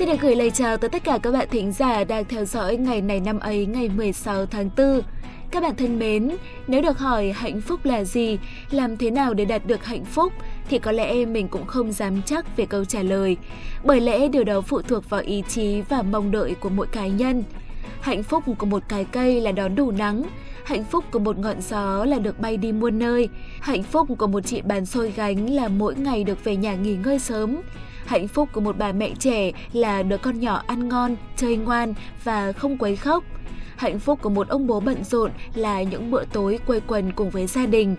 Xin 0.00 0.08
được 0.08 0.20
gửi 0.20 0.36
lời 0.36 0.50
chào 0.50 0.76
tới 0.76 0.90
tất 0.90 1.04
cả 1.04 1.18
các 1.22 1.32
bạn 1.32 1.48
thính 1.50 1.72
giả 1.72 2.04
đang 2.04 2.24
theo 2.24 2.44
dõi 2.44 2.76
ngày 2.76 3.02
này 3.02 3.20
năm 3.20 3.38
ấy 3.38 3.66
ngày 3.66 3.88
16 3.88 4.46
tháng 4.46 4.70
4. 4.76 5.00
Các 5.50 5.62
bạn 5.62 5.76
thân 5.76 5.98
mến, 5.98 6.36
nếu 6.66 6.82
được 6.82 6.98
hỏi 6.98 7.32
hạnh 7.32 7.60
phúc 7.60 7.80
là 7.84 8.04
gì, 8.04 8.38
làm 8.70 8.96
thế 8.96 9.10
nào 9.10 9.34
để 9.34 9.44
đạt 9.44 9.66
được 9.66 9.84
hạnh 9.84 10.04
phúc 10.04 10.32
thì 10.68 10.78
có 10.78 10.92
lẽ 10.92 11.24
mình 11.24 11.48
cũng 11.48 11.66
không 11.66 11.92
dám 11.92 12.22
chắc 12.22 12.56
về 12.56 12.66
câu 12.66 12.84
trả 12.84 13.02
lời. 13.02 13.36
Bởi 13.84 14.00
lẽ 14.00 14.28
điều 14.28 14.44
đó 14.44 14.60
phụ 14.60 14.82
thuộc 14.82 15.10
vào 15.10 15.20
ý 15.20 15.42
chí 15.48 15.82
và 15.88 16.02
mong 16.02 16.30
đợi 16.30 16.54
của 16.60 16.68
mỗi 16.68 16.86
cá 16.86 17.06
nhân. 17.06 17.44
Hạnh 18.00 18.22
phúc 18.22 18.44
của 18.58 18.66
một 18.66 18.82
cái 18.88 19.04
cây 19.04 19.40
là 19.40 19.52
đón 19.52 19.74
đủ 19.74 19.90
nắng, 19.90 20.22
hạnh 20.64 20.84
phúc 20.84 21.04
của 21.10 21.18
một 21.18 21.38
ngọn 21.38 21.60
gió 21.60 22.04
là 22.04 22.18
được 22.18 22.40
bay 22.40 22.56
đi 22.56 22.72
muôn 22.72 22.98
nơi, 22.98 23.28
hạnh 23.60 23.82
phúc 23.82 24.08
của 24.18 24.26
một 24.26 24.40
chị 24.40 24.60
bán 24.60 24.86
xôi 24.86 25.12
gánh 25.16 25.50
là 25.50 25.68
mỗi 25.68 25.94
ngày 25.94 26.24
được 26.24 26.44
về 26.44 26.56
nhà 26.56 26.74
nghỉ 26.74 26.96
ngơi 27.04 27.18
sớm. 27.18 27.56
Hạnh 28.10 28.28
phúc 28.28 28.48
của 28.52 28.60
một 28.60 28.78
bà 28.78 28.92
mẹ 28.92 29.10
trẻ 29.18 29.52
là 29.72 30.02
đứa 30.02 30.16
con 30.16 30.40
nhỏ 30.40 30.62
ăn 30.66 30.88
ngon, 30.88 31.16
chơi 31.36 31.56
ngoan 31.56 31.94
và 32.24 32.52
không 32.52 32.78
quấy 32.78 32.96
khóc. 32.96 33.24
Hạnh 33.76 33.98
phúc 33.98 34.18
của 34.22 34.30
một 34.30 34.48
ông 34.48 34.66
bố 34.66 34.80
bận 34.80 35.04
rộn 35.04 35.30
là 35.54 35.82
những 35.82 36.10
bữa 36.10 36.24
tối 36.24 36.58
quây 36.66 36.80
quần 36.80 37.12
cùng 37.12 37.30
với 37.30 37.46
gia 37.46 37.66
đình. 37.66 37.96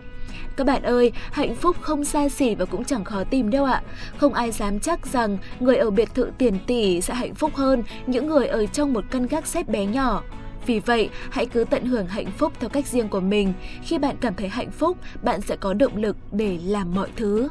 Các 0.55 0.67
bạn 0.67 0.83
ơi, 0.83 1.11
hạnh 1.31 1.55
phúc 1.55 1.75
không 1.81 2.05
xa 2.05 2.29
xỉ 2.29 2.55
và 2.55 2.65
cũng 2.65 2.83
chẳng 2.83 3.03
khó 3.03 3.23
tìm 3.23 3.49
đâu 3.49 3.65
ạ. 3.65 3.81
Không 4.17 4.33
ai 4.33 4.51
dám 4.51 4.79
chắc 4.79 5.05
rằng 5.07 5.37
người 5.59 5.75
ở 5.75 5.89
biệt 5.89 6.13
thự 6.13 6.31
tiền 6.37 6.57
tỷ 6.67 7.01
sẽ 7.01 7.13
hạnh 7.13 7.35
phúc 7.35 7.55
hơn 7.55 7.83
những 8.07 8.27
người 8.27 8.47
ở 8.47 8.65
trong 8.65 8.93
một 8.93 9.05
căn 9.11 9.27
gác 9.27 9.47
xếp 9.47 9.69
bé 9.69 9.85
nhỏ. 9.85 10.23
Vì 10.65 10.79
vậy, 10.79 11.09
hãy 11.29 11.45
cứ 11.45 11.63
tận 11.63 11.85
hưởng 11.85 12.07
hạnh 12.07 12.31
phúc 12.37 12.53
theo 12.59 12.69
cách 12.69 12.87
riêng 12.87 13.09
của 13.09 13.19
mình. 13.19 13.53
Khi 13.83 13.97
bạn 13.97 14.15
cảm 14.21 14.33
thấy 14.35 14.49
hạnh 14.49 14.71
phúc, 14.71 14.97
bạn 15.23 15.41
sẽ 15.41 15.55
có 15.55 15.73
động 15.73 15.97
lực 15.97 16.17
để 16.31 16.59
làm 16.63 16.95
mọi 16.95 17.09
thứ. 17.15 17.49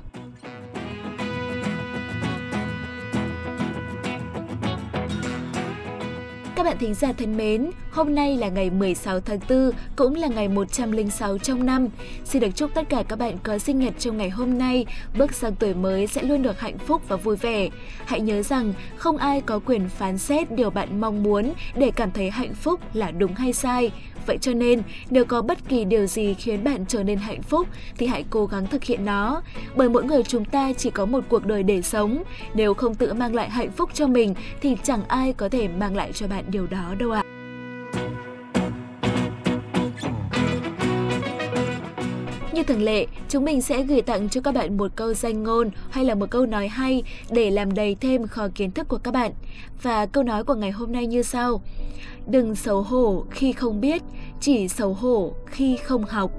Các 6.60 6.64
bạn 6.64 6.78
thính 6.78 6.94
giả 6.94 7.12
thân 7.12 7.36
mến, 7.36 7.70
hôm 7.90 8.14
nay 8.14 8.36
là 8.36 8.48
ngày 8.48 8.70
16 8.70 9.20
tháng 9.20 9.38
4, 9.48 9.70
cũng 9.96 10.14
là 10.14 10.28
ngày 10.28 10.48
106 10.48 11.38
trong 11.38 11.66
năm. 11.66 11.88
Xin 12.24 12.42
được 12.42 12.48
chúc 12.54 12.74
tất 12.74 12.88
cả 12.88 13.02
các 13.08 13.18
bạn 13.18 13.38
có 13.42 13.58
sinh 13.58 13.78
nhật 13.78 13.94
trong 13.98 14.16
ngày 14.16 14.30
hôm 14.30 14.58
nay, 14.58 14.86
bước 15.18 15.32
sang 15.32 15.54
tuổi 15.54 15.74
mới 15.74 16.06
sẽ 16.06 16.22
luôn 16.22 16.42
được 16.42 16.60
hạnh 16.60 16.78
phúc 16.78 17.02
và 17.08 17.16
vui 17.16 17.36
vẻ. 17.36 17.68
Hãy 18.06 18.20
nhớ 18.20 18.42
rằng 18.42 18.72
không 18.96 19.16
ai 19.16 19.40
có 19.40 19.58
quyền 19.58 19.88
phán 19.88 20.18
xét 20.18 20.52
điều 20.52 20.70
bạn 20.70 21.00
mong 21.00 21.22
muốn 21.22 21.52
để 21.74 21.90
cảm 21.90 22.10
thấy 22.10 22.30
hạnh 22.30 22.54
phúc 22.54 22.80
là 22.94 23.10
đúng 23.10 23.34
hay 23.34 23.52
sai. 23.52 23.90
Vậy 24.26 24.38
cho 24.40 24.52
nên, 24.52 24.82
nếu 25.10 25.24
có 25.24 25.42
bất 25.42 25.68
kỳ 25.68 25.84
điều 25.84 26.06
gì 26.06 26.34
khiến 26.34 26.64
bạn 26.64 26.84
trở 26.88 27.02
nên 27.02 27.18
hạnh 27.18 27.42
phúc 27.42 27.68
thì 27.98 28.06
hãy 28.06 28.24
cố 28.30 28.46
gắng 28.46 28.66
thực 28.66 28.84
hiện 28.84 29.04
nó. 29.04 29.42
Bởi 29.76 29.88
mỗi 29.88 30.04
người 30.04 30.22
chúng 30.22 30.44
ta 30.44 30.72
chỉ 30.72 30.90
có 30.90 31.06
một 31.06 31.24
cuộc 31.28 31.46
đời 31.46 31.62
để 31.62 31.82
sống. 31.82 32.22
Nếu 32.54 32.74
không 32.74 32.94
tự 32.94 33.12
mang 33.12 33.34
lại 33.34 33.50
hạnh 33.50 33.70
phúc 33.70 33.90
cho 33.94 34.06
mình 34.06 34.34
thì 34.60 34.76
chẳng 34.82 35.02
ai 35.08 35.32
có 35.32 35.48
thể 35.48 35.68
mang 35.68 35.96
lại 35.96 36.12
cho 36.12 36.26
bạn 36.26 36.44
điều 36.48 36.66
đó 36.66 36.94
đâu 36.98 37.10
ạ. 37.10 37.22
À. 37.24 37.29
thường 42.70 42.82
lệ, 42.82 43.06
chúng 43.28 43.44
mình 43.44 43.62
sẽ 43.62 43.82
gửi 43.82 44.02
tặng 44.02 44.28
cho 44.28 44.40
các 44.40 44.54
bạn 44.54 44.76
một 44.76 44.92
câu 44.96 45.14
danh 45.14 45.42
ngôn 45.42 45.70
hay 45.90 46.04
là 46.04 46.14
một 46.14 46.30
câu 46.30 46.46
nói 46.46 46.68
hay 46.68 47.02
để 47.30 47.50
làm 47.50 47.74
đầy 47.74 47.94
thêm 48.00 48.26
kho 48.26 48.48
kiến 48.54 48.70
thức 48.70 48.88
của 48.88 48.98
các 48.98 49.14
bạn. 49.14 49.32
Và 49.82 50.06
câu 50.06 50.24
nói 50.24 50.44
của 50.44 50.54
ngày 50.54 50.70
hôm 50.70 50.92
nay 50.92 51.06
như 51.06 51.22
sau. 51.22 51.60
Đừng 52.26 52.54
xấu 52.54 52.82
hổ 52.82 53.24
khi 53.30 53.52
không 53.52 53.80
biết, 53.80 54.02
chỉ 54.40 54.68
xấu 54.68 54.94
hổ 54.94 55.32
khi 55.46 55.76
không 55.76 56.04
học. 56.04 56.30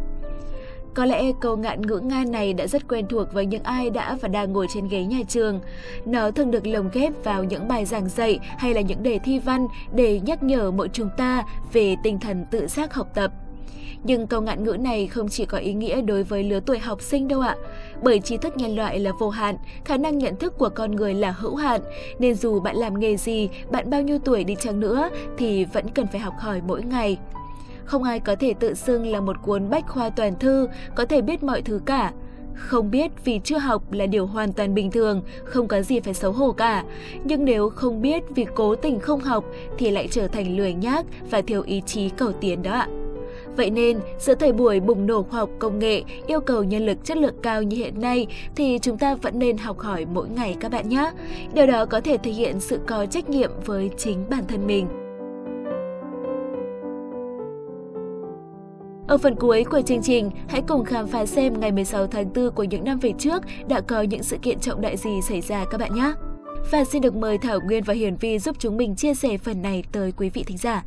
Có 0.94 1.06
lẽ 1.06 1.24
câu 1.42 1.58
ngạn 1.58 1.82
ngữ 1.82 2.00
Nga 2.00 2.24
này 2.26 2.54
đã 2.54 2.68
rất 2.68 2.88
quen 2.88 3.06
thuộc 3.10 3.34
với 3.34 3.46
những 3.46 3.64
ai 3.64 3.90
đã 3.90 4.18
và 4.22 4.28
đang 4.28 4.54
ngồi 4.54 4.68
trên 4.74 4.88
ghế 4.88 5.04
nhà 5.04 5.20
trường. 5.28 5.60
Nó 6.06 6.32
thường 6.32 6.52
được 6.52 6.68
lồng 6.68 6.90
ghép 6.94 7.24
vào 7.24 7.44
những 7.44 7.68
bài 7.68 7.86
giảng 7.86 8.10
dạy 8.10 8.40
hay 8.42 8.74
là 8.74 8.82
những 8.82 9.04
đề 9.04 9.20
thi 9.20 9.40
văn 9.40 9.68
để 9.94 10.20
nhắc 10.20 10.44
nhở 10.44 10.72
mỗi 10.72 10.90
chúng 10.94 11.10
ta 11.18 11.44
về 11.74 11.96
tinh 12.04 12.20
thần 12.20 12.46
tự 12.52 12.68
giác 12.68 12.94
học 12.94 13.08
tập. 13.16 13.32
Nhưng 14.04 14.28
câu 14.28 14.42
ngạn 14.42 14.64
ngữ 14.64 14.78
này 14.80 15.08
không 15.08 15.30
chỉ 15.30 15.46
có 15.46 15.58
ý 15.58 15.74
nghĩa 15.74 16.02
đối 16.02 16.24
với 16.24 16.44
lứa 16.44 16.60
tuổi 16.60 16.80
học 16.80 17.02
sinh 17.02 17.28
đâu 17.28 17.40
ạ. 17.40 17.56
Bởi 18.04 18.20
trí 18.20 18.38
thức 18.38 18.58
nhân 18.58 18.76
loại 18.76 19.00
là 19.00 19.12
vô 19.20 19.30
hạn, 19.30 19.56
khả 19.86 19.98
năng 19.98 20.18
nhận 20.18 20.36
thức 20.36 20.58
của 20.58 20.70
con 20.70 20.92
người 20.92 21.14
là 21.14 21.32
hữu 21.32 21.56
hạn, 21.56 21.82
nên 22.20 22.36
dù 22.36 22.60
bạn 22.60 22.76
làm 22.76 23.00
nghề 23.00 23.18
gì, 23.18 23.50
bạn 23.72 23.90
bao 23.90 24.02
nhiêu 24.02 24.20
tuổi 24.20 24.44
đi 24.44 24.56
chăng 24.56 24.80
nữa 24.80 25.10
thì 25.38 25.66
vẫn 25.66 25.90
cần 25.90 26.08
phải 26.08 26.20
học 26.20 26.34
hỏi 26.40 26.62
mỗi 26.68 26.84
ngày. 26.84 27.18
Không 27.86 28.04
ai 28.04 28.20
có 28.20 28.36
thể 28.36 28.54
tự 28.54 28.74
xưng 28.74 29.06
là 29.06 29.22
một 29.22 29.36
cuốn 29.42 29.70
bách 29.70 29.88
khoa 29.88 30.10
toàn 30.10 30.40
thư, 30.40 30.68
có 30.96 31.06
thể 31.06 31.22
biết 31.22 31.44
mọi 31.44 31.62
thứ 31.62 31.82
cả. 31.86 32.12
Không 32.56 32.92
biết 32.92 33.12
vì 33.26 33.40
chưa 33.44 33.58
học 33.58 33.92
là 33.92 34.06
điều 34.06 34.26
hoàn 34.26 34.54
toàn 34.54 34.74
bình 34.74 34.92
thường, 34.92 35.22
không 35.44 35.68
có 35.68 35.82
gì 35.82 36.00
phải 36.00 36.14
xấu 36.14 36.32
hổ 36.32 36.52
cả. 36.52 36.84
Nhưng 37.24 37.46
nếu 37.46 37.70
không 37.70 38.02
biết 38.02 38.24
vì 38.36 38.46
cố 38.56 38.76
tình 38.76 39.00
không 39.00 39.20
học 39.20 39.46
thì 39.78 39.92
lại 39.92 40.08
trở 40.12 40.28
thành 40.28 40.58
lười 40.58 40.74
nhác 40.74 41.06
và 41.30 41.42
thiếu 41.42 41.62
ý 41.62 41.82
chí 41.86 42.10
cầu 42.10 42.32
tiến 42.32 42.64
đó 42.64 42.72
ạ. 42.72 42.88
Vậy 43.58 43.70
nên, 43.70 44.00
giữa 44.20 44.36
thời 44.36 44.52
buổi 44.54 44.80
bùng 44.80 45.06
nổ 45.06 45.24
khoa 45.24 45.40
học 45.40 45.50
công 45.60 45.80
nghệ, 45.80 46.04
yêu 46.28 46.40
cầu 46.40 46.64
nhân 46.64 46.86
lực 46.86 47.06
chất 47.06 47.18
lượng 47.18 47.36
cao 47.42 47.64
như 47.64 47.78
hiện 47.78 48.02
nay 48.02 48.28
thì 48.56 48.80
chúng 48.82 48.98
ta 48.98 49.16
vẫn 49.16 49.40
nên 49.40 49.58
học 49.58 49.80
hỏi 49.80 50.06
mỗi 50.06 50.30
ngày 50.30 50.56
các 50.60 50.72
bạn 50.72 50.90
nhé. 50.90 51.12
Điều 51.54 51.68
đó 51.68 51.86
có 51.86 52.02
thể 52.02 52.18
thể 52.18 52.32
hiện 52.32 52.60
sự 52.60 52.80
có 52.88 53.06
trách 53.06 53.30
nhiệm 53.30 53.52
với 53.66 53.90
chính 53.98 54.26
bản 54.30 54.44
thân 54.48 54.68
mình. 54.68 54.88
Ở 59.08 59.18
phần 59.18 59.36
cuối 59.36 59.64
của 59.64 59.82
chương 59.82 60.02
trình, 60.02 60.32
hãy 60.48 60.62
cùng 60.68 60.86
khám 60.86 61.08
phá 61.08 61.26
xem 61.26 61.60
ngày 61.60 61.72
16 61.72 62.08
tháng 62.08 62.34
4 62.34 62.52
của 62.52 62.64
những 62.64 62.84
năm 62.84 63.00
về 63.00 63.14
trước 63.18 63.44
đã 63.68 63.82
có 63.82 64.02
những 64.02 64.24
sự 64.24 64.38
kiện 64.42 64.60
trọng 64.60 64.82
đại 64.82 64.98
gì 64.98 65.22
xảy 65.22 65.42
ra 65.42 65.66
các 65.72 65.78
bạn 65.78 65.96
nhé. 65.96 66.14
Và 66.72 66.84
xin 66.84 67.02
được 67.02 67.16
mời 67.16 67.38
Thảo 67.38 67.60
Nguyên 67.66 67.84
và 67.84 67.94
Hiền 67.94 68.16
Vi 68.16 68.40
giúp 68.40 68.56
chúng 68.60 68.78
mình 68.78 68.96
chia 68.96 69.14
sẻ 69.14 69.38
phần 69.38 69.62
này 69.62 69.84
tới 69.92 70.12
quý 70.18 70.30
vị 70.30 70.44
thính 70.44 70.58
giả. 70.58 70.84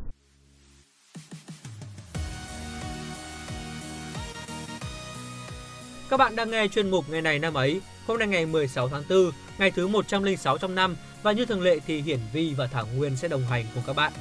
Các 6.09 6.17
bạn 6.17 6.35
đang 6.35 6.51
nghe 6.51 6.67
chuyên 6.67 6.89
mục 6.89 7.09
ngày 7.09 7.21
này 7.21 7.39
năm 7.39 7.53
ấy, 7.53 7.81
hôm 8.07 8.19
nay 8.19 8.27
ngày 8.27 8.45
16 8.45 8.89
tháng 8.89 9.03
4, 9.09 9.31
ngày 9.57 9.71
thứ 9.71 9.87
106 9.87 10.57
trong 10.57 10.75
năm 10.75 10.95
và 11.23 11.31
như 11.31 11.45
thường 11.45 11.61
lệ 11.61 11.79
thì 11.87 12.01
Hiển 12.01 12.19
Vi 12.33 12.53
và 12.53 12.67
Thảo 12.67 12.87
Nguyên 12.95 13.17
sẽ 13.17 13.27
đồng 13.27 13.41
hành 13.41 13.65
cùng 13.73 13.83
các 13.87 13.95
bạn. 13.95 14.11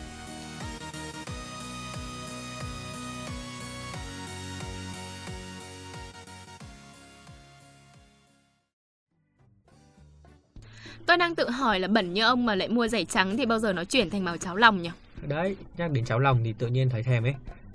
Tôi 11.06 11.16
đang 11.16 11.34
tự 11.34 11.50
hỏi 11.50 11.80
là 11.80 11.88
bẩn 11.88 12.14
như 12.14 12.22
ông 12.22 12.46
mà 12.46 12.54
lại 12.54 12.68
mua 12.68 12.88
giày 12.88 13.04
trắng 13.04 13.36
thì 13.36 13.46
bao 13.46 13.58
giờ 13.58 13.72
nó 13.72 13.84
chuyển 13.84 14.10
thành 14.10 14.24
màu 14.24 14.36
cháo 14.36 14.56
lòng 14.56 14.82
nhỉ? 14.82 14.90
Đấy, 15.22 15.56
nhắc 15.76 15.90
đến 15.90 16.04
cháo 16.04 16.18
lòng 16.18 16.40
thì 16.44 16.52
tự 16.58 16.66
nhiên 16.66 16.90
thấy 16.90 17.02
thèm 17.02 17.24
ấy. 17.24 17.34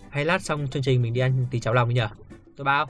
Hay 0.09 0.25
lát 0.25 0.41
xong 0.41 0.67
chương 0.71 0.83
trình 0.83 1.01
mình 1.01 1.13
đi 1.13 1.21
ăn 1.21 1.47
tí 1.51 1.59
cháo 1.59 1.73
lòng 1.73 1.93
nhỉ? 1.93 2.01
Tôi 2.57 2.65
bao. 2.65 2.89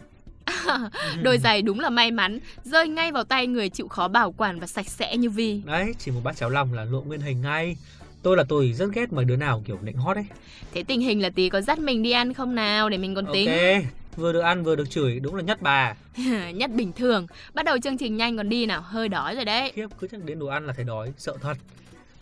Đôi 1.22 1.38
giày 1.38 1.62
đúng 1.62 1.80
là 1.80 1.90
may 1.90 2.12
mắn, 2.12 2.40
rơi 2.64 2.88
ngay 2.88 3.12
vào 3.12 3.24
tay 3.24 3.48
người 3.48 3.70
chịu 3.70 3.88
khó 3.88 4.08
bảo 4.08 4.32
quản 4.32 4.60
và 4.60 4.68
sạch 4.68 4.88
sẽ 4.90 5.18
như 5.18 5.30
Vi. 5.30 5.62
Đấy, 5.66 5.96
chỉ 6.00 6.12
một 6.12 6.22
bát 6.24 6.36
cháo 6.36 6.50
lòng 6.50 6.74
là 6.74 6.84
lộ 6.84 7.02
nguyên 7.02 7.22
hình 7.22 7.42
ngay. 7.42 7.76
Tôi 8.22 8.38
là 8.38 8.44
tôi 8.50 8.74
rất 8.74 8.90
ghét 8.94 9.14
mấy 9.14 9.26
đứa 9.26 9.36
nào 9.36 9.64
kiểu 9.66 9.78
nịnh 9.82 9.98
hót 9.98 10.18
ấy. 10.18 10.26
Thế 10.74 10.84
tình 10.84 11.02
hình 11.02 11.22
là 11.22 11.30
tí 11.30 11.50
có 11.50 11.62
dắt 11.62 11.80
mình 11.80 12.04
đi 12.04 12.12
ăn 12.12 12.34
không 12.34 12.56
nào 12.56 12.90
để 12.90 12.98
mình 12.98 13.16
còn 13.16 13.26
tính. 13.34 13.48
Ok, 13.48 13.84
vừa 14.16 14.34
được 14.34 14.40
ăn 14.40 14.64
vừa 14.64 14.76
được 14.76 14.90
chửi 14.90 15.20
đúng 15.20 15.36
là 15.36 15.44
nhất 15.44 15.62
bà. 15.62 15.96
nhất 16.54 16.72
bình 16.72 16.94
thường. 16.94 17.28
Bắt 17.54 17.66
đầu 17.66 17.78
chương 17.84 17.98
trình 17.98 18.18
nhanh 18.18 18.38
còn 18.38 18.50
đi 18.50 18.66
nào, 18.66 18.82
hơi 18.82 19.10
đói 19.10 19.36
rồi 19.36 19.46
đấy. 19.46 19.72
Khiếp, 19.76 19.88
cứ 20.00 20.08
chắc 20.12 20.24
đến 20.24 20.40
đồ 20.40 20.48
ăn 20.48 20.68
là 20.68 20.74
thấy 20.74 20.86
đói, 20.86 21.14
sợ 21.18 21.38
thật. 21.42 21.58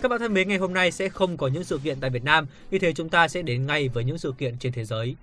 Các 0.02 0.12
bạn 0.12 0.20
thân 0.20 0.34
mến, 0.34 0.48
ngày 0.48 0.58
hôm 0.58 0.74
nay 0.74 0.92
sẽ 0.92 1.10
không 1.10 1.38
có 1.38 1.48
những 1.48 1.64
sự 1.64 1.80
kiện 1.84 2.00
tại 2.00 2.10
Việt 2.10 2.24
Nam, 2.24 2.46
vì 2.70 2.80
thế 2.80 2.94
chúng 2.94 3.10
ta 3.10 3.28
sẽ 3.28 3.42
đến 3.42 3.68
ngay 3.68 3.90
với 3.90 4.04
những 4.04 4.18
sự 4.18 4.34
kiện 4.38 4.58
trên 4.60 4.74
thế 4.74 4.86
giới. 4.86 5.16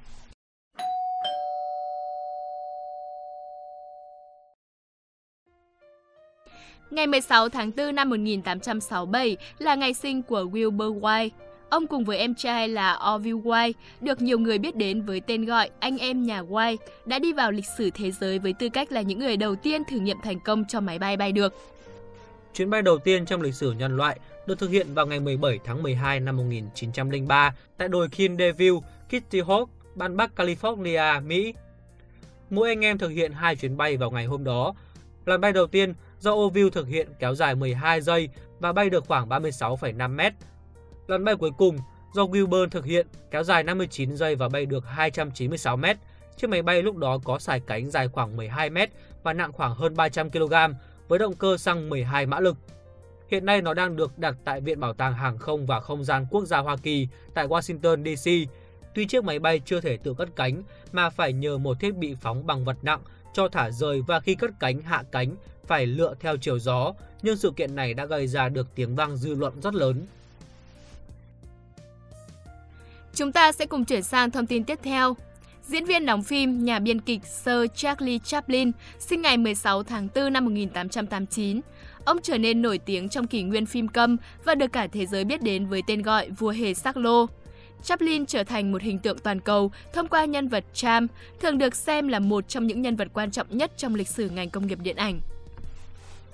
Ngày 6.90 7.06
16 7.06 7.48
tháng 7.48 7.70
4 7.76 7.94
năm 7.94 8.10
1867 8.10 9.36
là 9.58 9.74
ngày 9.74 9.94
sinh 9.94 10.22
của 10.22 10.44
Wilbur 10.44 11.00
White. 11.00 11.30
Ông 11.68 11.86
cùng 11.86 12.04
với 12.04 12.18
em 12.18 12.34
trai 12.34 12.68
là 12.68 12.98
Orville 13.14 13.40
White, 13.40 13.72
được 14.00 14.22
nhiều 14.22 14.38
người 14.38 14.58
biết 14.58 14.76
đến 14.76 15.02
với 15.02 15.20
tên 15.20 15.44
gọi 15.44 15.70
anh 15.78 15.98
em 15.98 16.22
nhà 16.22 16.42
White, 16.42 16.76
đã 17.06 17.18
đi 17.18 17.32
vào 17.32 17.50
lịch 17.50 17.64
sử 17.78 17.90
thế 17.90 18.10
giới 18.10 18.38
với 18.38 18.52
tư 18.52 18.68
cách 18.68 18.92
là 18.92 19.00
những 19.00 19.18
người 19.18 19.36
đầu 19.36 19.56
tiên 19.56 19.82
thử 19.90 19.98
nghiệm 19.98 20.16
thành 20.22 20.40
công 20.40 20.64
cho 20.68 20.80
máy 20.80 20.98
bay 20.98 21.16
bay 21.16 21.32
được. 21.32 21.54
Chuyến 22.54 22.70
bay 22.70 22.82
đầu 22.82 22.98
tiên 22.98 23.26
trong 23.26 23.42
lịch 23.42 23.54
sử 23.54 23.72
nhân 23.72 23.96
loại 23.96 24.18
được 24.46 24.58
thực 24.58 24.70
hiện 24.70 24.94
vào 24.94 25.06
ngày 25.06 25.20
17 25.20 25.58
tháng 25.64 25.82
12 25.82 26.20
năm 26.20 26.36
1903 26.36 27.54
tại 27.76 27.88
đồi 27.88 28.08
Kindeville, 28.08 28.78
Kitty 29.08 29.40
Hawk, 29.40 29.66
Ban 29.94 30.16
Bắc 30.16 30.30
California, 30.36 31.26
Mỹ. 31.26 31.54
Mỗi 32.50 32.68
anh 32.68 32.84
em 32.84 32.98
thực 32.98 33.08
hiện 33.08 33.32
hai 33.32 33.56
chuyến 33.56 33.76
bay 33.76 33.96
vào 33.96 34.10
ngày 34.10 34.24
hôm 34.24 34.44
đó. 34.44 34.74
Lần 35.26 35.40
bay 35.40 35.52
đầu 35.52 35.66
tiên 35.66 35.94
do 36.24 36.32
Orville 36.32 36.70
thực 36.70 36.88
hiện 36.88 37.08
kéo 37.18 37.34
dài 37.34 37.54
12 37.54 38.00
giây 38.00 38.28
và 38.60 38.72
bay 38.72 38.90
được 38.90 39.04
khoảng 39.06 39.28
36,5 39.28 40.10
mét. 40.10 40.32
Lần 41.06 41.24
bay 41.24 41.36
cuối 41.36 41.50
cùng 41.58 41.76
do 42.14 42.22
Wilbur 42.22 42.68
thực 42.68 42.84
hiện 42.84 43.06
kéo 43.30 43.42
dài 43.42 43.62
59 43.62 44.16
giây 44.16 44.34
và 44.34 44.48
bay 44.48 44.66
được 44.66 44.84
296 44.86 45.76
mét. 45.76 45.96
Chiếc 46.36 46.50
máy 46.50 46.62
bay 46.62 46.82
lúc 46.82 46.96
đó 46.96 47.18
có 47.24 47.38
sải 47.38 47.60
cánh 47.60 47.90
dài 47.90 48.08
khoảng 48.08 48.36
12 48.36 48.70
mét 48.70 48.90
và 49.22 49.32
nặng 49.32 49.52
khoảng 49.52 49.74
hơn 49.74 49.96
300 49.96 50.30
kg 50.30 50.54
với 51.08 51.18
động 51.18 51.36
cơ 51.36 51.56
xăng 51.56 51.88
12 51.88 52.26
mã 52.26 52.40
lực. 52.40 52.56
Hiện 53.28 53.46
nay 53.46 53.62
nó 53.62 53.74
đang 53.74 53.96
được 53.96 54.18
đặt 54.18 54.34
tại 54.44 54.60
Viện 54.60 54.80
Bảo 54.80 54.92
tàng 54.92 55.14
Hàng 55.14 55.38
không 55.38 55.66
và 55.66 55.80
Không 55.80 56.04
gian 56.04 56.26
Quốc 56.30 56.44
gia 56.44 56.58
Hoa 56.58 56.76
Kỳ 56.76 57.08
tại 57.34 57.46
Washington 57.46 58.16
DC. 58.16 58.50
Tuy 58.94 59.06
chiếc 59.06 59.24
máy 59.24 59.38
bay 59.38 59.60
chưa 59.64 59.80
thể 59.80 59.96
tự 59.96 60.14
cất 60.14 60.28
cánh 60.36 60.62
mà 60.92 61.10
phải 61.10 61.32
nhờ 61.32 61.58
một 61.58 61.80
thiết 61.80 61.96
bị 61.96 62.14
phóng 62.20 62.46
bằng 62.46 62.64
vật 62.64 62.76
nặng 62.82 63.00
cho 63.32 63.48
thả 63.48 63.70
rời 63.70 64.02
và 64.06 64.20
khi 64.20 64.34
cất 64.34 64.50
cánh 64.60 64.80
hạ 64.80 65.02
cánh 65.12 65.36
phải 65.66 65.86
lựa 65.86 66.14
theo 66.20 66.36
chiều 66.36 66.58
gió, 66.58 66.94
nhưng 67.22 67.36
sự 67.36 67.52
kiện 67.56 67.74
này 67.74 67.94
đã 67.94 68.04
gây 68.06 68.26
ra 68.26 68.48
được 68.48 68.66
tiếng 68.74 68.96
vang 68.96 69.16
dư 69.16 69.34
luận 69.34 69.52
rất 69.62 69.74
lớn. 69.74 70.06
Chúng 73.14 73.32
ta 73.32 73.52
sẽ 73.52 73.66
cùng 73.66 73.84
chuyển 73.84 74.02
sang 74.02 74.30
thông 74.30 74.46
tin 74.46 74.64
tiếp 74.64 74.78
theo. 74.82 75.16
Diễn 75.68 75.84
viên 75.84 76.06
đóng 76.06 76.22
phim, 76.22 76.64
nhà 76.64 76.78
biên 76.78 77.00
kịch 77.00 77.24
Sir 77.24 77.70
Charlie 77.74 78.18
Chaplin 78.18 78.72
sinh 78.98 79.22
ngày 79.22 79.36
16 79.36 79.82
tháng 79.82 80.08
4 80.14 80.32
năm 80.32 80.44
1889. 80.44 81.60
Ông 82.04 82.18
trở 82.22 82.38
nên 82.38 82.62
nổi 82.62 82.78
tiếng 82.78 83.08
trong 83.08 83.26
kỷ 83.26 83.42
nguyên 83.42 83.66
phim 83.66 83.88
câm 83.88 84.16
và 84.44 84.54
được 84.54 84.72
cả 84.72 84.86
thế 84.86 85.06
giới 85.06 85.24
biết 85.24 85.42
đến 85.42 85.66
với 85.66 85.82
tên 85.86 86.02
gọi 86.02 86.30
vua 86.30 86.50
hề 86.50 86.74
sắc 86.74 86.96
lô. 86.96 87.26
Chaplin 87.82 88.26
trở 88.26 88.44
thành 88.44 88.72
một 88.72 88.82
hình 88.82 88.98
tượng 88.98 89.18
toàn 89.18 89.40
cầu 89.40 89.72
thông 89.92 90.08
qua 90.08 90.24
nhân 90.24 90.48
vật 90.48 90.64
Cham, 90.74 91.06
thường 91.40 91.58
được 91.58 91.74
xem 91.74 92.08
là 92.08 92.18
một 92.18 92.48
trong 92.48 92.66
những 92.66 92.82
nhân 92.82 92.96
vật 92.96 93.08
quan 93.14 93.30
trọng 93.30 93.46
nhất 93.50 93.72
trong 93.76 93.94
lịch 93.94 94.08
sử 94.08 94.28
ngành 94.28 94.50
công 94.50 94.66
nghiệp 94.66 94.78
điện 94.82 94.96
ảnh. 94.96 95.20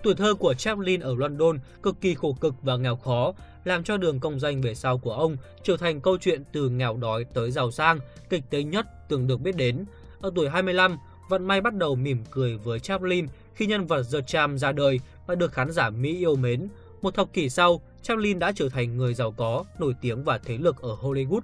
Tuổi 0.03 0.15
thơ 0.15 0.35
của 0.35 0.55
Chaplin 0.55 1.01
ở 1.01 1.15
London 1.19 1.59
cực 1.83 2.01
kỳ 2.01 2.15
khổ 2.15 2.37
cực 2.41 2.55
và 2.63 2.77
nghèo 2.77 2.97
khó, 2.97 3.33
làm 3.65 3.85
cho 3.85 3.97
đường 3.97 4.21
công 4.21 4.41
danh 4.41 4.61
về 4.61 4.75
sau 4.75 4.99
của 4.99 5.13
ông 5.13 5.37
trở 5.63 5.77
thành 5.77 6.01
câu 6.01 6.19
chuyện 6.19 6.43
từ 6.53 6.69
nghèo 6.69 6.97
đói 6.97 7.25
tới 7.25 7.51
giàu 7.51 7.71
sang, 7.71 7.99
kịch 8.31 8.43
tính 8.51 8.71
nhất 8.71 8.87
từng 9.09 9.27
được 9.27 9.41
biết 9.41 9.57
đến. 9.57 9.85
Ở 10.21 10.31
tuổi 10.35 10.49
25, 10.49 10.99
vận 11.29 11.45
may 11.45 11.61
bắt 11.61 11.75
đầu 11.75 11.95
mỉm 11.95 12.25
cười 12.31 12.57
với 12.57 12.81
Chaplin 12.81 13.27
khi 13.55 13.67
nhân 13.67 13.87
vật 13.87 14.03
The 14.13 14.19
Cham 14.27 14.59
ra 14.59 14.73
đời 14.73 15.01
và 15.27 15.35
được 15.35 15.53
khán 15.53 15.71
giả 15.71 15.91
Mỹ 15.91 16.19
yêu 16.19 16.37
mến. 16.37 16.69
Một 17.03 17.15
thập 17.15 17.33
kỷ 17.33 17.49
sau, 17.49 17.81
Chaplin 18.03 18.39
đã 18.39 18.53
trở 18.53 18.69
thành 18.69 18.97
người 18.97 19.15
giàu 19.15 19.33
có, 19.33 19.65
nổi 19.79 19.95
tiếng 20.01 20.25
và 20.25 20.39
thế 20.39 20.59
lực 20.59 20.83
ở 20.83 20.97
Hollywood. 21.03 21.41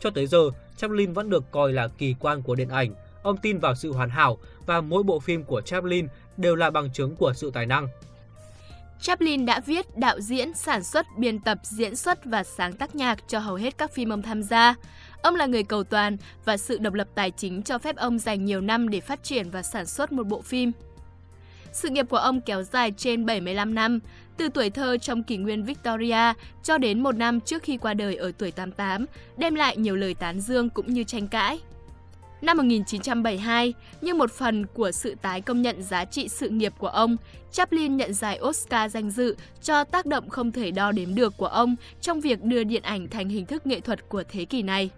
Cho 0.00 0.10
tới 0.10 0.26
giờ, 0.26 0.50
Chaplin 0.76 1.12
vẫn 1.12 1.30
được 1.30 1.44
coi 1.50 1.72
là 1.72 1.88
kỳ 1.88 2.14
quan 2.20 2.42
của 2.42 2.54
điện 2.54 2.68
ảnh. 2.68 2.94
Ông 3.22 3.36
tin 3.36 3.58
vào 3.58 3.74
sự 3.74 3.92
hoàn 3.92 4.10
hảo 4.10 4.38
và 4.66 4.80
mỗi 4.80 5.02
bộ 5.02 5.20
phim 5.20 5.44
của 5.44 5.60
Chaplin 5.60 6.06
đều 6.36 6.56
là 6.56 6.70
bằng 6.70 6.90
chứng 6.92 7.16
của 7.16 7.32
sự 7.36 7.50
tài 7.54 7.66
năng. 7.66 7.88
Chaplin 9.00 9.46
đã 9.46 9.60
viết, 9.60 9.96
đạo 9.96 10.20
diễn, 10.20 10.54
sản 10.54 10.84
xuất, 10.84 11.06
biên 11.18 11.38
tập, 11.38 11.58
diễn 11.62 11.96
xuất 11.96 12.24
và 12.24 12.44
sáng 12.44 12.72
tác 12.72 12.94
nhạc 12.94 13.18
cho 13.28 13.38
hầu 13.38 13.54
hết 13.54 13.78
các 13.78 13.92
phim 13.92 14.08
ông 14.08 14.22
tham 14.22 14.42
gia. 14.42 14.74
Ông 15.22 15.34
là 15.34 15.46
người 15.46 15.62
cầu 15.62 15.84
toàn 15.84 16.16
và 16.44 16.56
sự 16.56 16.78
độc 16.78 16.94
lập 16.94 17.08
tài 17.14 17.30
chính 17.30 17.62
cho 17.62 17.78
phép 17.78 17.96
ông 17.96 18.18
dành 18.18 18.44
nhiều 18.44 18.60
năm 18.60 18.88
để 18.88 19.00
phát 19.00 19.22
triển 19.22 19.50
và 19.50 19.62
sản 19.62 19.86
xuất 19.86 20.12
một 20.12 20.26
bộ 20.26 20.40
phim. 20.40 20.72
Sự 21.72 21.88
nghiệp 21.90 22.06
của 22.10 22.16
ông 22.16 22.40
kéo 22.40 22.62
dài 22.62 22.92
trên 22.96 23.26
75 23.26 23.74
năm, 23.74 24.00
từ 24.36 24.48
tuổi 24.48 24.70
thơ 24.70 24.98
trong 24.98 25.22
kỷ 25.22 25.36
nguyên 25.36 25.64
Victoria 25.64 26.32
cho 26.62 26.78
đến 26.78 27.02
một 27.02 27.12
năm 27.12 27.40
trước 27.40 27.62
khi 27.62 27.76
qua 27.76 27.94
đời 27.94 28.16
ở 28.16 28.32
tuổi 28.38 28.50
88, 28.50 29.06
đem 29.36 29.54
lại 29.54 29.76
nhiều 29.76 29.96
lời 29.96 30.14
tán 30.14 30.40
dương 30.40 30.70
cũng 30.70 30.92
như 30.92 31.04
tranh 31.04 31.28
cãi. 31.28 31.60
Năm 32.44 32.56
1972, 32.56 33.74
như 34.00 34.14
một 34.14 34.32
phần 34.32 34.66
của 34.66 34.90
sự 34.90 35.14
tái 35.22 35.40
công 35.40 35.62
nhận 35.62 35.82
giá 35.82 36.04
trị 36.04 36.28
sự 36.28 36.48
nghiệp 36.48 36.72
của 36.78 36.88
ông, 36.88 37.16
Chaplin 37.52 37.96
nhận 37.96 38.14
giải 38.14 38.40
Oscar 38.42 38.94
danh 38.94 39.10
dự 39.10 39.36
cho 39.62 39.84
tác 39.84 40.06
động 40.06 40.28
không 40.28 40.52
thể 40.52 40.70
đo 40.70 40.92
đếm 40.92 41.14
được 41.14 41.34
của 41.36 41.46
ông 41.46 41.76
trong 42.00 42.20
việc 42.20 42.42
đưa 42.42 42.64
điện 42.64 42.82
ảnh 42.82 43.08
thành 43.08 43.28
hình 43.28 43.46
thức 43.46 43.66
nghệ 43.66 43.80
thuật 43.80 44.08
của 44.08 44.22
thế 44.28 44.44
kỷ 44.44 44.62
này. 44.62 44.90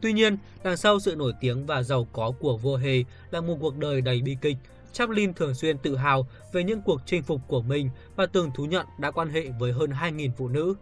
Tuy 0.00 0.12
nhiên, 0.12 0.36
đằng 0.64 0.76
sau 0.76 1.00
sự 1.00 1.16
nổi 1.16 1.32
tiếng 1.40 1.66
và 1.66 1.82
giàu 1.82 2.08
có 2.12 2.32
của 2.40 2.56
vua 2.56 2.76
Hề 2.76 3.04
là 3.30 3.40
một 3.40 3.56
cuộc 3.60 3.78
đời 3.78 4.00
đầy 4.00 4.22
bi 4.22 4.36
kịch. 4.40 4.56
Chaplin 4.92 5.34
thường 5.34 5.54
xuyên 5.54 5.78
tự 5.78 5.96
hào 5.96 6.26
về 6.52 6.64
những 6.64 6.82
cuộc 6.82 7.00
chinh 7.06 7.22
phục 7.22 7.40
của 7.48 7.62
mình 7.62 7.90
và 8.16 8.26
từng 8.26 8.50
thú 8.54 8.64
nhận 8.64 8.86
đã 8.98 9.10
quan 9.10 9.28
hệ 9.28 9.48
với 9.60 9.72
hơn 9.72 9.90
2.000 9.90 10.30
phụ 10.36 10.48
nữ. 10.48 10.74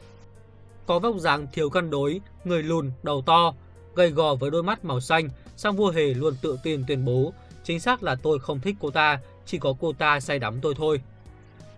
Có 0.86 0.98
vóc 0.98 1.16
dáng 1.18 1.46
thiếu 1.52 1.70
cân 1.70 1.90
đối, 1.90 2.20
người 2.44 2.62
lùn, 2.62 2.90
đầu 3.02 3.22
to, 3.26 3.54
gầy 3.94 4.10
gò 4.10 4.34
với 4.34 4.50
đôi 4.50 4.62
mắt 4.62 4.84
màu 4.84 5.00
xanh, 5.00 5.28
sang 5.56 5.76
vua 5.76 5.90
Hề 5.90 6.14
luôn 6.14 6.34
tự 6.42 6.58
tin 6.62 6.84
tuyên 6.88 7.04
bố, 7.04 7.32
chính 7.64 7.80
xác 7.80 8.02
là 8.02 8.14
tôi 8.14 8.38
không 8.38 8.60
thích 8.60 8.76
cô 8.80 8.90
ta, 8.90 9.20
chỉ 9.46 9.58
có 9.58 9.74
cô 9.80 9.92
ta 9.92 10.20
say 10.20 10.38
đắm 10.38 10.58
tôi 10.62 10.74
thôi. 10.74 11.00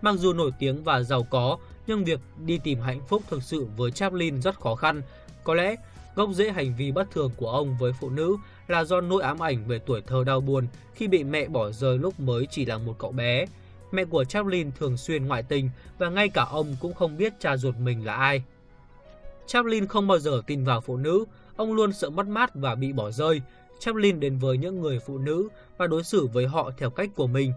Mặc 0.01 0.15
dù 0.15 0.33
nổi 0.33 0.51
tiếng 0.59 0.83
và 0.83 1.01
giàu 1.01 1.27
có, 1.29 1.57
nhưng 1.87 2.03
việc 2.03 2.19
đi 2.45 2.59
tìm 2.63 2.79
hạnh 2.81 3.01
phúc 3.07 3.21
thực 3.29 3.43
sự 3.43 3.67
với 3.77 3.91
Chaplin 3.91 4.41
rất 4.41 4.59
khó 4.59 4.75
khăn. 4.75 5.01
Có 5.43 5.53
lẽ 5.53 5.75
gốc 6.15 6.29
rễ 6.33 6.51
hành 6.51 6.75
vi 6.77 6.91
bất 6.91 7.11
thường 7.11 7.31
của 7.37 7.51
ông 7.51 7.77
với 7.79 7.91
phụ 7.99 8.09
nữ 8.09 8.37
là 8.67 8.83
do 8.83 9.01
nỗi 9.01 9.23
ám 9.23 9.39
ảnh 9.39 9.67
về 9.67 9.79
tuổi 9.79 10.01
thơ 10.01 10.23
đau 10.23 10.41
buồn 10.41 10.67
khi 10.93 11.07
bị 11.07 11.23
mẹ 11.23 11.47
bỏ 11.47 11.71
rơi 11.71 11.97
lúc 11.97 12.19
mới 12.19 12.47
chỉ 12.51 12.65
là 12.65 12.77
một 12.77 12.95
cậu 12.99 13.11
bé. 13.11 13.45
Mẹ 13.91 14.05
của 14.05 14.23
Chaplin 14.23 14.71
thường 14.71 14.97
xuyên 14.97 15.25
ngoại 15.25 15.43
tình 15.43 15.69
và 15.97 16.09
ngay 16.09 16.29
cả 16.29 16.45
ông 16.51 16.75
cũng 16.79 16.93
không 16.93 17.17
biết 17.17 17.33
cha 17.39 17.57
ruột 17.57 17.75
mình 17.75 18.05
là 18.05 18.13
ai. 18.13 18.43
Chaplin 19.47 19.87
không 19.87 20.07
bao 20.07 20.19
giờ 20.19 20.41
tin 20.47 20.63
vào 20.63 20.81
phụ 20.81 20.97
nữ, 20.97 21.25
ông 21.55 21.73
luôn 21.73 21.93
sợ 21.93 22.09
mất 22.09 22.27
mát 22.27 22.51
và 22.53 22.75
bị 22.75 22.93
bỏ 22.93 23.11
rơi. 23.11 23.41
Chaplin 23.79 24.19
đến 24.19 24.37
với 24.37 24.57
những 24.57 24.81
người 24.81 24.99
phụ 25.05 25.17
nữ 25.17 25.49
và 25.77 25.87
đối 25.87 26.03
xử 26.03 26.27
với 26.27 26.47
họ 26.47 26.71
theo 26.77 26.89
cách 26.89 27.09
của 27.15 27.27
mình. 27.27 27.53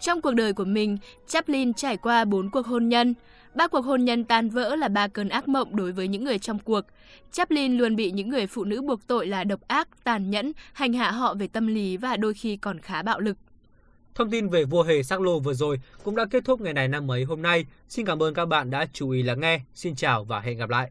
Trong 0.00 0.20
cuộc 0.20 0.32
đời 0.32 0.52
của 0.52 0.64
mình, 0.64 0.98
Chaplin 1.26 1.74
trải 1.74 1.96
qua 1.96 2.24
4 2.24 2.50
cuộc 2.50 2.66
hôn 2.66 2.88
nhân. 2.88 3.14
Ba 3.54 3.68
cuộc 3.68 3.80
hôn 3.84 4.04
nhân 4.04 4.24
tan 4.24 4.48
vỡ 4.48 4.76
là 4.76 4.88
ba 4.88 5.08
cơn 5.08 5.28
ác 5.28 5.48
mộng 5.48 5.76
đối 5.76 5.92
với 5.92 6.08
những 6.08 6.24
người 6.24 6.38
trong 6.38 6.58
cuộc. 6.58 6.80
Chaplin 7.32 7.78
luôn 7.78 7.96
bị 7.96 8.10
những 8.10 8.28
người 8.28 8.46
phụ 8.46 8.64
nữ 8.64 8.82
buộc 8.82 9.06
tội 9.06 9.26
là 9.26 9.44
độc 9.44 9.60
ác, 9.68 9.88
tàn 10.04 10.30
nhẫn, 10.30 10.52
hành 10.72 10.92
hạ 10.92 11.10
họ 11.10 11.34
về 11.34 11.48
tâm 11.48 11.66
lý 11.66 11.96
và 11.96 12.16
đôi 12.16 12.34
khi 12.34 12.56
còn 12.56 12.78
khá 12.78 13.02
bạo 13.02 13.20
lực. 13.20 13.36
Thông 14.14 14.30
tin 14.30 14.48
về 14.48 14.64
vua 14.64 14.82
hề 14.82 15.02
sắc 15.02 15.20
lô 15.20 15.38
vừa 15.38 15.54
rồi 15.54 15.80
cũng 16.04 16.16
đã 16.16 16.24
kết 16.30 16.44
thúc 16.44 16.60
ngày 16.60 16.72
này 16.72 16.88
năm 16.88 17.10
ấy 17.10 17.24
hôm 17.24 17.42
nay. 17.42 17.66
Xin 17.88 18.06
cảm 18.06 18.22
ơn 18.22 18.34
các 18.34 18.46
bạn 18.46 18.70
đã 18.70 18.86
chú 18.92 19.10
ý 19.10 19.22
lắng 19.22 19.40
nghe. 19.40 19.60
Xin 19.74 19.94
chào 19.94 20.24
và 20.24 20.40
hẹn 20.40 20.58
gặp 20.58 20.70
lại. 20.70 20.90